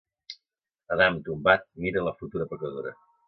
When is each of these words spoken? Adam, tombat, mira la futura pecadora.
Adam, 0.95 1.19
tombat, 1.27 1.67
mira 1.85 2.05
la 2.09 2.17
futura 2.23 2.51
pecadora. 2.57 2.97